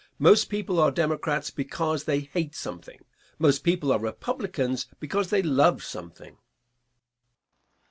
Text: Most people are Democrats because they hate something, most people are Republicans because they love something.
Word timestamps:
Most 0.17 0.45
people 0.49 0.79
are 0.79 0.89
Democrats 0.89 1.51
because 1.51 2.05
they 2.05 2.21
hate 2.21 2.55
something, 2.55 3.05
most 3.37 3.59
people 3.63 3.91
are 3.91 3.99
Republicans 3.99 4.87
because 4.99 5.29
they 5.29 5.43
love 5.43 5.83
something. 5.83 6.39